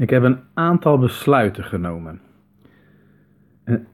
Ik 0.00 0.10
heb 0.10 0.22
een 0.22 0.38
aantal 0.54 0.98
besluiten 0.98 1.64
genomen. 1.64 2.20
En 3.64 3.72
het 3.72 3.84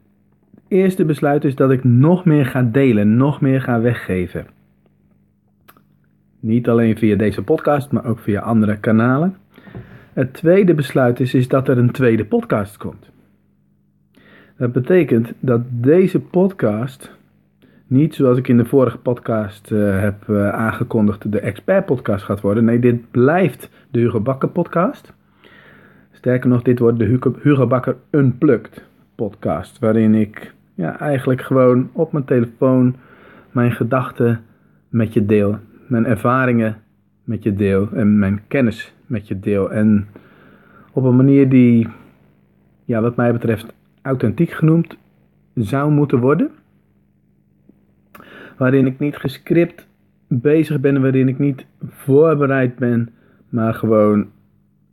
eerste 0.69 1.05
besluit 1.05 1.45
is 1.45 1.55
dat 1.55 1.71
ik 1.71 1.85
nog 1.85 2.25
meer 2.25 2.47
ga 2.47 2.63
delen, 2.63 3.17
nog 3.17 3.41
meer 3.41 3.61
ga 3.61 3.81
weggeven. 3.81 4.47
Niet 6.41 6.69
alleen 6.69 6.99
via 6.99 7.17
deze 7.17 7.43
podcast, 7.43 7.91
maar 7.91 8.05
ook 8.05 8.19
via 8.19 8.41
andere 8.41 8.79
kanalen. 8.79 9.37
Het 10.13 10.35
tweede 10.35 10.75
besluit 10.75 11.21
is, 11.21 11.35
is 11.35 11.49
dat 11.49 11.69
er 11.69 11.79
een 11.79 11.91
tweede 11.91 12.25
podcast 12.25 12.77
komt. 12.77 13.11
Dat 14.57 14.73
betekent 14.73 15.33
dat 15.41 15.61
deze 15.71 16.21
podcast 16.21 17.15
niet 17.87 18.15
zoals 18.15 18.39
ik 18.39 18.49
in 18.49 18.57
de 18.57 18.65
vorige 18.65 18.99
podcast 18.99 19.71
uh, 19.71 20.01
heb 20.01 20.29
uh, 20.29 20.49
aangekondigd 20.49 21.33
de 21.33 21.41
expert 21.41 21.87
podcast 21.87 22.25
gaat 22.25 22.41
worden. 22.41 22.65
Nee, 22.65 22.79
dit 22.79 23.11
blijft 23.11 23.71
de 23.91 23.99
Hugo 23.99 24.21
Bakker 24.21 24.49
podcast. 24.49 25.15
Sterker 26.27 26.49
nog, 26.49 26.63
dit 26.63 26.79
wordt 26.79 26.99
de 26.99 27.19
Hugo, 27.43 27.67
Bakker 27.67 27.97
Unplugged 28.11 28.85
podcast. 29.15 29.79
Waarin 29.79 30.15
ik 30.15 30.55
ja, 30.75 30.99
eigenlijk 30.99 31.41
gewoon 31.41 31.91
op 31.93 32.13
mijn 32.13 32.25
telefoon 32.25 32.97
mijn 33.51 33.73
gedachten 33.73 34.41
met 34.89 35.13
je 35.13 35.27
deel. 35.27 35.59
Mijn 35.87 36.07
ervaringen 36.07 36.77
met 37.25 37.43
je 37.43 37.55
deel. 37.55 37.89
En 37.93 38.19
mijn 38.19 38.43
kennis 38.49 38.95
met 39.07 39.29
je 39.29 39.41
deel. 39.41 39.71
En 39.71 40.07
op 40.93 41.05
een 41.05 41.17
manier 41.17 41.49
die, 41.49 41.89
ja, 42.85 43.01
wat 43.01 43.17
mij 43.17 43.33
betreft, 43.33 43.75
authentiek 44.03 44.51
genoemd 44.51 44.97
zou 45.55 45.91
moeten 45.91 46.19
worden. 46.19 46.51
Waarin 48.57 48.87
ik 48.87 48.99
niet 48.99 49.17
gescript 49.17 49.87
bezig 50.29 50.81
ben, 50.81 51.01
waarin 51.01 51.29
ik 51.29 51.39
niet 51.39 51.67
voorbereid 51.85 52.77
ben, 52.77 53.09
maar 53.49 53.75
gewoon 53.75 54.27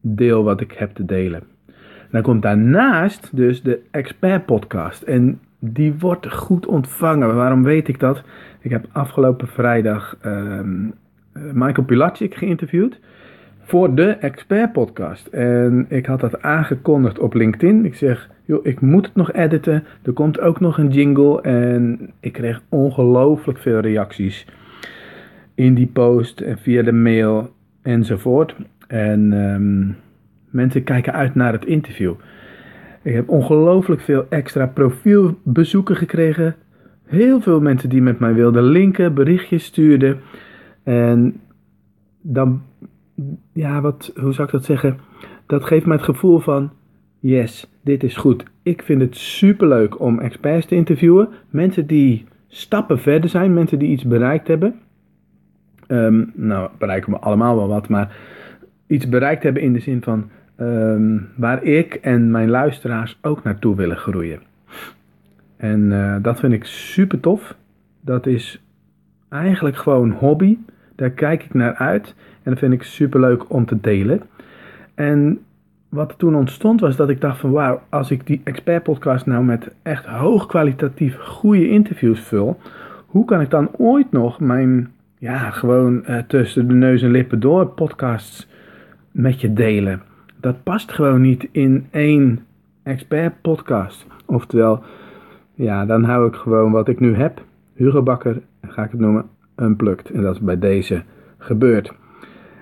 deel 0.06 0.44
wat 0.44 0.62
ik 0.62 0.72
heb 0.72 0.94
te 0.94 1.06
delen. 1.06 1.44
dan 2.12 2.22
komt 2.22 2.42
daarnaast 2.42 3.30
dus 3.32 3.62
de 3.62 3.80
expert 3.92 4.46
podcast. 4.46 5.02
En 5.02 5.40
die 5.60 5.94
wordt 6.00 6.34
goed 6.34 6.66
ontvangen. 6.66 7.36
Waarom 7.36 7.64
weet 7.64 7.88
ik 7.88 8.00
dat? 8.00 8.24
Ik 8.60 8.72
heb 8.72 8.86
afgelopen 8.92 9.48
vrijdag 9.48 10.18
um, 10.26 10.94
Michael 11.34 11.86
Pilatschik 11.86 12.36
geïnterviewd 12.36 13.00
voor 13.64 13.96
de 13.96 14.10
expert 14.10 14.72
podcast. 14.72 15.28
En 15.28 15.86
ik 15.90 16.06
had 16.06 16.20
dat 16.20 16.42
aangekondigd 16.42 17.20
op 17.20 17.34
LinkedIn. 17.34 17.86
Ik 17.86 17.96
zeg, 17.96 18.30
joh, 18.46 18.66
ik 18.66 18.82
moet 18.82 19.06
het 19.06 19.16
nog 19.16 19.32
editen. 19.32 19.84
Er 20.02 20.14
komt 20.14 20.40
ook 20.40 20.60
nog 20.60 20.78
een 20.78 20.90
jingle. 20.90 21.42
En 21.42 22.12
ik 22.20 22.34
kreeg 22.34 22.62
ongelooflijk 22.70 23.60
veel 23.60 23.80
reacties 23.80 24.46
in 25.56 25.74
die 25.74 25.88
post 25.88 26.42
en 26.42 26.58
via 26.58 26.82
de 26.82 26.92
mail 26.92 27.54
enzovoort. 27.82 28.56
En 28.94 29.32
um, 29.32 29.96
mensen 30.50 30.84
kijken 30.84 31.14
uit 31.14 31.36
naar 31.36 31.54
het 31.54 31.66
interview. 31.66 32.14
Ik 33.02 33.14
heb 33.14 33.30
ongelooflijk 33.30 34.02
veel 34.02 34.26
extra 34.30 34.66
profielbezoeken 34.68 35.96
gekregen. 35.96 36.56
Heel 37.06 37.42
veel 37.42 37.62
mensen 37.62 37.90
die 37.90 38.02
met 38.02 38.20
mij 38.20 38.34
wilden 38.34 38.64
linken, 38.64 39.14
berichtjes 39.14 39.66
stuurden. 39.66 40.20
En 40.84 41.42
dan 42.22 42.62
ja, 43.54 43.82
wat, 43.82 44.12
hoe 44.16 44.34
zou 44.34 44.48
ik 44.48 44.54
dat 44.54 44.66
zeggen? 44.66 44.98
Dat 45.46 45.66
geeft 45.66 45.86
mij 45.86 45.96
het 45.96 46.06
gevoel 46.06 46.40
van, 46.40 46.72
yes, 47.20 47.72
dit 47.82 48.04
is 48.04 48.16
goed. 48.16 48.44
Ik 48.64 48.84
vind 48.84 49.02
het 49.02 49.18
superleuk 49.18 50.00
om 50.00 50.20
experts 50.20 50.66
te 50.66 50.76
interviewen. 50.76 51.30
Mensen 51.50 51.88
die 51.88 52.26
stappen 52.48 53.00
verder 53.00 53.30
zijn, 53.30 53.54
mensen 53.54 53.80
die 53.80 53.90
iets 53.90 54.06
bereikt 54.06 54.48
hebben. 54.48 54.80
Um, 55.88 56.32
nou, 56.36 56.70
bereiken 56.78 57.12
we 57.12 57.20
allemaal 57.20 57.56
wel 57.56 57.68
wat, 57.68 57.90
maar 57.90 58.16
iets 58.88 59.10
bereikt 59.10 59.44
hebben 59.44 59.62
in 59.62 59.74
de 59.74 59.80
zin 59.80 60.02
van 60.02 60.30
um, 60.60 61.30
waar 61.36 61.64
ik 61.64 61.94
en 61.94 62.32
mijn 62.32 62.50
luisteraars 62.50 63.18
ook 63.22 63.44
naartoe 63.44 63.76
willen 63.76 63.98
groeien. 63.98 64.40
En 65.58 65.92
uh, 65.92 66.16
dat 66.22 66.40
vind 66.40 66.54
ik 66.54 66.66
super 66.66 67.20
tof. 67.20 67.56
Dat 68.02 68.26
is 68.26 68.62
eigenlijk 69.30 69.76
gewoon 69.76 70.12
hobby. 70.12 70.58
Daar 70.96 71.10
kijk 71.10 71.44
ik 71.44 71.54
naar 71.54 71.76
uit. 71.76 72.16
En 72.44 72.52
dat 72.52 72.60
vind 72.60 72.74
ik 72.74 72.84
super 72.84 73.20
leuk 73.20 73.50
om 73.50 73.66
te 73.66 73.80
delen. 73.82 74.22
En 74.94 75.40
wat 75.90 76.14
toen 76.18 76.36
ontstond 76.36 76.80
was 76.80 76.96
dat 76.96 77.10
ik 77.10 77.22
dacht 77.22 77.40
van 77.40 77.52
wauw, 77.52 77.82
als 77.90 78.12
ik 78.12 78.28
die 78.28 78.42
expert 78.44 78.84
podcast 78.84 79.26
nou 79.26 79.44
met 79.44 79.76
echt 79.82 80.06
hoogkwalitatief 80.06 81.18
goede 81.18 81.70
interviews 81.70 82.20
vul, 82.20 82.60
hoe 83.06 83.26
kan 83.26 83.42
ik 83.42 83.50
dan 83.50 83.70
ooit 83.78 84.12
nog 84.12 84.40
mijn, 84.40 84.92
ja, 85.18 85.50
gewoon 85.50 86.04
uh, 86.10 86.18
tussen 86.28 86.68
de 86.68 86.74
neus 86.74 87.02
en 87.02 87.12
lippen 87.12 87.40
door 87.40 87.68
podcasts 87.68 88.48
met 89.14 89.42
je 89.42 89.54
delen? 89.54 90.02
Dat 90.40 90.64
past 90.64 90.92
gewoon 90.92 91.22
niet 91.22 91.48
in 91.52 91.88
één 91.92 92.46
expert 92.84 93.42
podcast. 93.42 94.06
Oftewel, 94.26 94.84
ja, 95.54 95.86
dan 95.86 96.04
hou 96.04 96.28
ik 96.28 96.36
gewoon 96.36 96.72
wat 96.72 96.88
ik 96.88 97.00
nu 97.00 97.16
heb, 97.16 97.42
Hugo 97.74 98.04
Bakker, 98.04 98.42
ga 98.62 98.84
ik 98.84 98.92
het 98.92 99.00
noemen, 99.00 99.26
unplugged. 99.56 100.10
En 100.10 100.22
dat 100.22 100.36
is 100.36 100.42
bij 100.42 100.60
deze 100.60 101.04
gebeurd. 101.38 101.94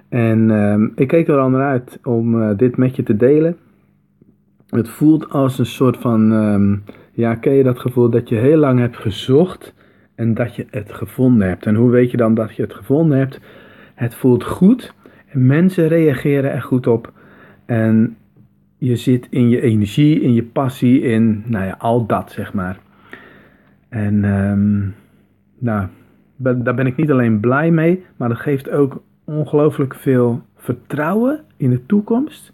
En 0.10 0.50
uh, 0.50 0.88
ik 0.96 1.08
keek 1.08 1.28
er 1.28 1.38
al 1.38 1.50
naar 1.50 1.70
uit 1.70 2.00
om 2.04 2.42
uh, 2.42 2.58
dit 2.58 2.78
met 2.78 2.96
je 2.96 3.04
te 3.04 3.16
delen. 3.16 3.58
Het 4.70 4.90
voelt 4.90 5.30
als 5.30 5.60
een 5.60 5.66
soort 5.66 5.98
van, 5.98 6.32
um, 6.32 6.84
ja, 7.14 7.36
ken 7.36 7.54
je 7.54 7.64
dat 7.64 7.80
gevoel 7.80 8.10
dat 8.10 8.30
je 8.30 8.36
heel 8.36 8.58
lang 8.58 8.80
hebt 8.80 8.98
gezocht 8.98 9.74
en 10.16 10.34
dat 10.34 10.56
je 10.56 10.66
het 10.70 10.94
gevonden 10.94 11.48
hebt. 11.48 11.66
En 11.66 11.76
hoe 11.76 11.90
weet 11.90 12.12
je 12.12 12.18
dan 12.18 12.34
dat 12.34 12.56
je 12.56 12.62
het 12.62 12.74
gevonden 12.74 13.18
hebt? 13.18 13.40
Het 13.96 14.16
voelt 14.16 14.44
goed 14.44 14.94
mensen 15.34 15.88
reageren 15.88 16.52
er 16.52 16.62
goed 16.62 16.88
op. 16.88 17.14
En 17.66 18.18
je 18.78 18.96
zit 18.96 19.28
in 19.30 19.50
je 19.50 19.62
energie, 19.62 20.22
in 20.22 20.34
je 20.34 20.44
passie, 20.44 21.02
in, 21.02 21.44
nou 21.46 21.66
ja, 21.66 21.76
al 21.78 22.06
dat, 22.06 22.32
zeg 22.32 22.54
maar. 22.54 22.80
En, 23.90 24.24
um, 24.24 24.96
nou, 25.60 25.88
daar 26.38 26.76
ben 26.76 26.88
ik 26.88 26.96
niet 26.96 27.12
alleen 27.12 27.40
blij 27.40 27.72
mee, 27.72 28.04
maar 28.18 28.30
dat 28.30 28.40
geeft 28.40 28.70
ook 28.70 29.04
ongelooflijk 29.24 29.96
veel 29.96 30.42
vertrouwen 30.56 31.40
in 31.58 31.70
de 31.70 31.86
toekomst. 31.86 32.54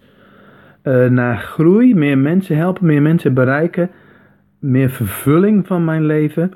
Uh, 0.83 1.09
naar 1.09 1.37
groei, 1.37 1.95
meer 1.95 2.17
mensen 2.17 2.57
helpen, 2.57 2.85
meer 2.85 3.01
mensen 3.01 3.33
bereiken, 3.33 3.89
meer 4.59 4.89
vervulling 4.89 5.67
van 5.67 5.85
mijn 5.85 6.05
leven. 6.05 6.53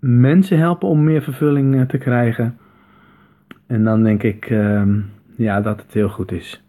Mensen 0.00 0.58
helpen 0.58 0.88
om 0.88 1.04
meer 1.04 1.22
vervulling 1.22 1.74
uh, 1.74 1.82
te 1.82 1.98
krijgen. 1.98 2.58
En 3.66 3.84
dan 3.84 4.02
denk 4.02 4.22
ik 4.22 4.50
uh, 4.50 4.82
ja, 5.38 5.60
dat 5.60 5.82
het 5.82 5.92
heel 5.92 6.08
goed 6.08 6.32
is. 6.32 6.62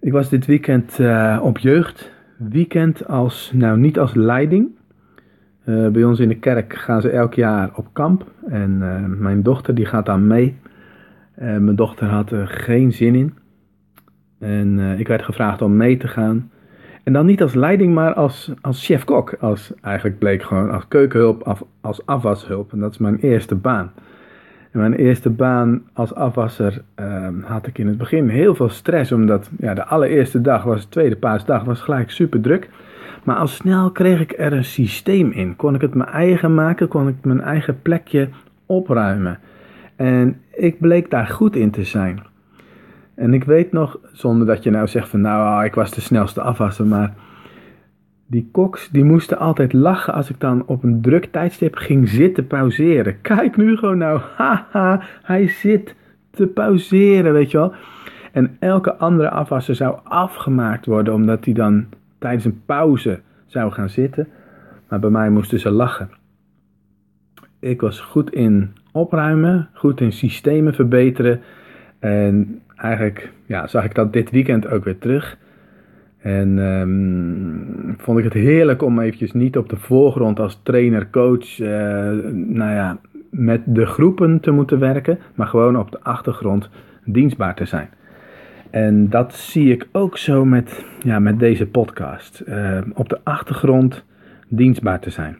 Ik 0.00 0.12
was 0.12 0.28
dit 0.28 0.46
weekend 0.46 0.98
uh, 0.98 1.40
op 1.42 1.58
jeugdweekend 1.58 3.06
als, 3.06 3.50
nou 3.54 3.78
niet 3.78 3.98
als 3.98 4.14
leiding. 4.14 4.68
bij 5.64 6.04
ons 6.04 6.18
in 6.18 6.28
de 6.28 6.38
kerk 6.38 6.74
gaan 6.74 7.00
ze 7.00 7.10
elk 7.10 7.34
jaar 7.34 7.70
op 7.74 7.88
kamp. 7.92 8.30
En 8.46 8.78
mijn 9.20 9.42
dochter 9.42 9.74
die 9.74 9.86
gaat 9.86 10.06
dan 10.06 10.26
mee. 10.26 10.56
Mijn 11.34 11.76
dochter 11.76 12.06
had 12.06 12.30
er 12.30 12.46
geen 12.46 12.92
zin 12.92 13.14
in. 13.14 13.34
En 14.38 14.78
ik 14.98 15.08
werd 15.08 15.22
gevraagd 15.22 15.62
om 15.62 15.76
mee 15.76 15.96
te 15.96 16.08
gaan. 16.08 16.50
En 17.02 17.12
dan 17.12 17.26
niet 17.26 17.42
als 17.42 17.54
leiding, 17.54 17.94
maar 17.94 18.14
als, 18.14 18.52
als 18.60 18.86
chef-kok. 18.86 19.34
Als, 19.40 19.72
eigenlijk 19.80 20.18
bleek 20.18 20.42
gewoon 20.42 20.70
als 20.70 20.88
keukenhulp, 20.88 21.42
af, 21.42 21.62
als 21.80 22.06
afwashulp. 22.06 22.72
En 22.72 22.78
dat 22.78 22.90
is 22.90 22.98
mijn 22.98 23.18
eerste 23.18 23.54
baan. 23.54 23.92
En 24.72 24.80
mijn 24.80 24.94
eerste 24.94 25.30
baan 25.30 25.82
als 25.92 26.14
afwasser 26.14 26.82
uh, 27.00 27.28
had 27.42 27.66
ik 27.66 27.78
in 27.78 27.86
het 27.86 27.98
begin 27.98 28.28
heel 28.28 28.54
veel 28.54 28.68
stress. 28.68 29.12
Omdat 29.12 29.50
ja, 29.58 29.74
de 29.74 29.84
allereerste 29.84 30.40
dag 30.40 30.62
was, 30.62 30.82
de 30.82 30.88
tweede 30.88 31.16
paasdag, 31.16 31.64
was 31.64 31.80
gelijk 31.80 32.10
super 32.10 32.40
druk. 32.40 32.68
Maar 33.24 33.36
al 33.36 33.46
snel 33.46 33.90
kreeg 33.90 34.20
ik 34.20 34.34
er 34.38 34.52
een 34.52 34.64
systeem 34.64 35.30
in. 35.30 35.56
Kon 35.56 35.74
ik 35.74 35.80
het 35.80 35.94
mijn 35.94 36.08
eigen 36.08 36.54
maken, 36.54 36.88
kon 36.88 37.08
ik 37.08 37.14
mijn 37.22 37.40
eigen 37.40 37.82
plekje 37.82 38.28
opruimen. 38.66 39.38
En 39.96 40.40
ik 40.50 40.80
bleek 40.80 41.10
daar 41.10 41.26
goed 41.26 41.56
in 41.56 41.70
te 41.70 41.84
zijn. 41.84 42.22
En 43.14 43.34
ik 43.34 43.44
weet 43.44 43.72
nog, 43.72 43.98
zonder 44.12 44.46
dat 44.46 44.62
je 44.62 44.70
nou 44.70 44.86
zegt 44.86 45.08
van 45.08 45.20
nou, 45.20 45.58
ah, 45.58 45.64
ik 45.64 45.74
was 45.74 45.90
de 45.90 46.00
snelste 46.00 46.40
afwasser, 46.40 46.86
maar 46.86 47.14
die 48.32 48.48
koks 48.52 48.88
die 48.88 49.04
moesten 49.04 49.38
altijd 49.38 49.72
lachen 49.72 50.14
als 50.14 50.30
ik 50.30 50.40
dan 50.40 50.66
op 50.66 50.82
een 50.82 51.00
druk 51.00 51.24
tijdstip 51.24 51.74
ging 51.74 52.08
zitten 52.08 52.46
pauzeren. 52.46 53.20
Kijk 53.20 53.56
nu 53.56 53.76
gewoon 53.76 53.98
nou, 53.98 54.20
haha, 54.36 55.02
hij 55.22 55.48
zit 55.48 55.94
te 56.30 56.46
pauzeren, 56.46 57.32
weet 57.32 57.50
je 57.50 57.56
wel. 57.58 57.74
En 58.32 58.56
elke 58.58 58.96
andere 58.96 59.30
afwasser 59.30 59.74
zou 59.74 59.98
afgemaakt 60.04 60.86
worden 60.86 61.14
omdat 61.14 61.44
hij 61.44 61.54
dan 61.54 61.86
tijdens 62.18 62.44
een 62.44 62.62
pauze 62.66 63.20
zou 63.46 63.72
gaan 63.72 63.90
zitten. 63.90 64.28
Maar 64.88 65.00
bij 65.00 65.10
mij 65.10 65.30
moesten 65.30 65.60
ze 65.60 65.70
lachen. 65.70 66.10
Ik 67.58 67.80
was 67.80 68.00
goed 68.00 68.32
in 68.32 68.72
opruimen, 68.92 69.68
goed 69.72 70.00
in 70.00 70.12
systemen 70.12 70.74
verbeteren. 70.74 71.40
En 71.98 72.62
eigenlijk 72.76 73.32
ja, 73.46 73.66
zag 73.66 73.84
ik 73.84 73.94
dat 73.94 74.12
dit 74.12 74.30
weekend 74.30 74.66
ook 74.66 74.84
weer 74.84 74.98
terug. 74.98 75.38
En 76.22 76.58
um, 76.58 77.94
vond 77.98 78.18
ik 78.18 78.24
het 78.24 78.32
heerlijk 78.32 78.82
om 78.82 79.00
eventjes 79.00 79.32
niet 79.32 79.56
op 79.56 79.68
de 79.68 79.76
voorgrond 79.76 80.40
als 80.40 80.60
trainer, 80.62 81.10
coach, 81.10 81.58
uh, 81.58 81.68
nou 82.32 82.72
ja, 82.72 82.98
met 83.30 83.60
de 83.64 83.86
groepen 83.86 84.40
te 84.40 84.50
moeten 84.50 84.78
werken, 84.78 85.18
maar 85.34 85.46
gewoon 85.46 85.78
op 85.78 85.90
de 85.90 86.00
achtergrond 86.02 86.70
dienstbaar 87.04 87.54
te 87.54 87.64
zijn. 87.64 87.88
En 88.70 89.08
dat 89.08 89.34
zie 89.34 89.72
ik 89.72 89.88
ook 89.92 90.18
zo 90.18 90.44
met, 90.44 90.84
ja, 91.02 91.18
met 91.18 91.38
deze 91.38 91.66
podcast. 91.66 92.42
Uh, 92.48 92.78
op 92.94 93.08
de 93.08 93.18
achtergrond 93.22 94.04
dienstbaar 94.48 95.00
te 95.00 95.10
zijn. 95.10 95.36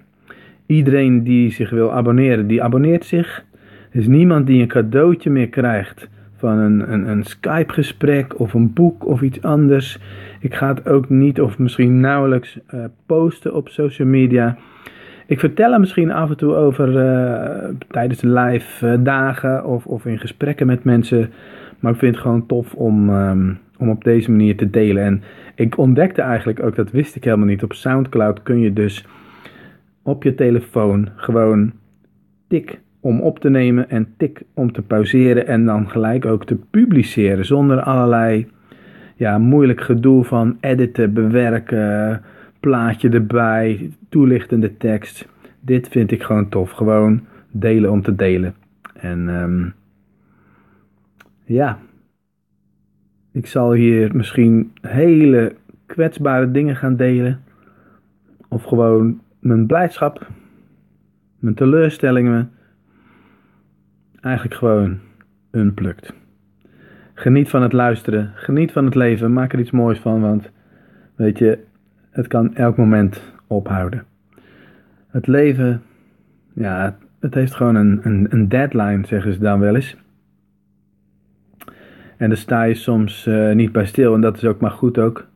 Iedereen 0.66 1.24
die 1.24 1.50
zich 1.50 1.70
wil 1.70 1.92
abonneren, 1.92 2.46
die 2.46 2.62
abonneert 2.62 3.04
zich. 3.04 3.44
Er 3.90 3.98
is 4.00 4.06
niemand 4.06 4.46
die 4.46 4.62
een 4.62 4.68
cadeautje 4.68 5.30
meer 5.30 5.48
krijgt 5.48 6.08
van 6.42 6.58
een, 6.58 6.92
een, 6.92 7.08
een 7.08 7.24
Skype-gesprek 7.24 8.40
of 8.40 8.54
een 8.54 8.72
boek 8.72 9.06
of 9.06 9.22
iets 9.22 9.42
anders. 9.42 9.98
Ik 10.40 10.54
ga 10.54 10.68
het 10.68 10.88
ook 10.88 11.08
niet 11.08 11.40
of 11.40 11.58
misschien 11.58 12.00
nauwelijks 12.00 12.58
uh, 12.74 12.84
posten 13.06 13.54
op 13.54 13.68
social 13.68 14.08
media. 14.08 14.56
Ik 15.26 15.40
vertel 15.40 15.72
er 15.72 15.80
misschien 15.80 16.10
af 16.10 16.30
en 16.30 16.36
toe 16.36 16.54
over 16.54 16.88
uh, 16.88 17.74
tijdens 17.88 18.22
live 18.22 18.86
uh, 18.86 19.04
dagen 19.04 19.64
of, 19.64 19.86
of 19.86 20.06
in 20.06 20.18
gesprekken 20.18 20.66
met 20.66 20.84
mensen. 20.84 21.30
Maar 21.80 21.92
ik 21.92 21.98
vind 21.98 22.14
het 22.14 22.24
gewoon 22.24 22.46
tof 22.46 22.74
om, 22.74 23.10
um, 23.10 23.58
om 23.78 23.90
op 23.90 24.04
deze 24.04 24.30
manier 24.30 24.56
te 24.56 24.70
delen. 24.70 25.04
En 25.04 25.22
ik 25.54 25.78
ontdekte 25.78 26.22
eigenlijk 26.22 26.62
ook, 26.62 26.76
dat 26.76 26.90
wist 26.90 27.16
ik 27.16 27.24
helemaal 27.24 27.46
niet. 27.46 27.62
Op 27.62 27.72
Soundcloud 27.72 28.42
kun 28.42 28.60
je 28.60 28.72
dus 28.72 29.06
op 30.02 30.22
je 30.22 30.34
telefoon 30.34 31.08
gewoon 31.16 31.72
tik 32.48 32.80
om 33.02 33.20
op 33.20 33.38
te 33.38 33.50
nemen 33.50 33.90
en 33.90 34.14
tik 34.16 34.42
om 34.54 34.72
te 34.72 34.82
pauzeren 34.82 35.46
en 35.46 35.64
dan 35.64 35.90
gelijk 35.90 36.26
ook 36.26 36.46
te 36.46 36.56
publiceren 36.70 37.44
zonder 37.44 37.80
allerlei 37.80 38.46
ja, 39.16 39.38
moeilijk 39.38 39.80
gedoe 39.80 40.24
van 40.24 40.56
editen, 40.60 41.12
bewerken, 41.12 42.22
plaatje 42.60 43.08
erbij, 43.08 43.90
toelichtende 44.08 44.76
tekst. 44.76 45.28
Dit 45.60 45.88
vind 45.88 46.10
ik 46.10 46.22
gewoon 46.22 46.48
tof. 46.48 46.70
Gewoon 46.70 47.20
delen 47.50 47.90
om 47.90 48.02
te 48.02 48.14
delen. 48.14 48.54
En 48.94 49.28
um, 49.28 49.74
ja, 51.44 51.78
ik 53.32 53.46
zal 53.46 53.72
hier 53.72 54.16
misschien 54.16 54.72
hele 54.80 55.54
kwetsbare 55.86 56.50
dingen 56.50 56.76
gaan 56.76 56.96
delen. 56.96 57.40
Of 58.48 58.62
gewoon 58.62 59.20
mijn 59.40 59.66
blijdschap, 59.66 60.26
mijn 61.38 61.54
teleurstellingen. 61.54 62.50
Eigenlijk 64.22 64.54
gewoon 64.54 64.98
unplukt. 65.50 66.12
Geniet 67.14 67.48
van 67.48 67.62
het 67.62 67.72
luisteren, 67.72 68.32
geniet 68.34 68.72
van 68.72 68.84
het 68.84 68.94
leven, 68.94 69.32
maak 69.32 69.52
er 69.52 69.58
iets 69.58 69.70
moois 69.70 69.98
van, 69.98 70.20
want 70.20 70.50
weet 71.14 71.38
je, 71.38 71.58
het 72.10 72.26
kan 72.26 72.54
elk 72.54 72.76
moment 72.76 73.22
ophouden. 73.46 74.04
Het 75.08 75.26
leven, 75.26 75.82
ja, 76.52 76.96
het 77.20 77.34
heeft 77.34 77.54
gewoon 77.54 77.74
een, 77.74 78.00
een, 78.02 78.26
een 78.30 78.48
deadline, 78.48 79.06
zeggen 79.06 79.32
ze 79.32 79.38
dan 79.38 79.60
wel 79.60 79.74
eens. 79.74 79.96
En 82.16 82.28
daar 82.28 82.38
sta 82.38 82.62
je 82.62 82.74
soms 82.74 83.26
uh, 83.26 83.52
niet 83.52 83.72
bij 83.72 83.86
stil 83.86 84.14
en 84.14 84.20
dat 84.20 84.36
is 84.36 84.44
ook 84.44 84.60
maar 84.60 84.70
goed 84.70 84.98
ook. 84.98 85.26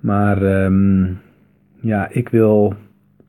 Maar 0.00 0.64
um, 0.64 1.18
ja, 1.80 2.08
ik 2.10 2.28
wil 2.28 2.74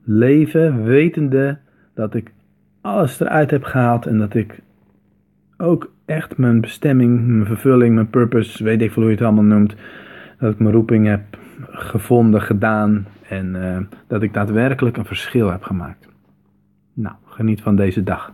leven 0.03 0.83
wetende 0.83 1.57
dat 1.93 2.13
ik 2.13 2.31
alles 2.81 3.19
eruit 3.19 3.51
heb 3.51 3.63
gehaald 3.63 4.05
en 4.05 4.17
dat 4.17 4.33
ik 4.33 4.59
ook 5.57 5.91
echt 6.05 6.37
mijn 6.37 6.61
bestemming, 6.61 7.27
mijn 7.27 7.45
vervulling, 7.45 7.95
mijn 7.95 8.09
purpose, 8.09 8.63
weet 8.63 8.81
ik 8.81 8.91
veel 8.91 9.01
hoe 9.01 9.11
je 9.11 9.17
het 9.17 9.25
allemaal 9.25 9.43
noemt, 9.43 9.75
dat 10.39 10.53
ik 10.53 10.59
mijn 10.59 10.73
roeping 10.73 11.07
heb 11.07 11.21
gevonden, 11.67 12.41
gedaan 12.41 13.05
en 13.29 13.55
uh, 13.55 13.77
dat 14.07 14.21
ik 14.21 14.33
daadwerkelijk 14.33 14.97
een 14.97 15.05
verschil 15.05 15.51
heb 15.51 15.63
gemaakt. 15.63 16.07
Nou, 16.93 17.15
geniet 17.25 17.61
van 17.61 17.75
deze 17.75 18.03
dag. 18.03 18.31